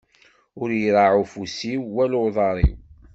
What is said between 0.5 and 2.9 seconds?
Ur iraɛ ufus-iw, wala uḍaṛ-iw.